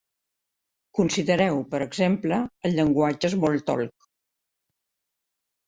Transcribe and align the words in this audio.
Considereu, 0.99 1.59
per 1.75 1.81
exemple, 1.87 2.41
el 2.71 2.75
llenguatge 2.79 3.33
Smalltalk. 3.37 4.11